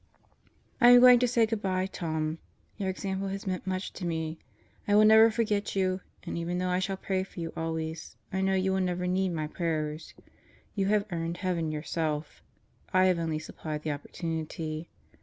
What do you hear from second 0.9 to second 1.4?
going to